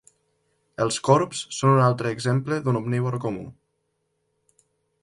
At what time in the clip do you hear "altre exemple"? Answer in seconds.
1.89-2.59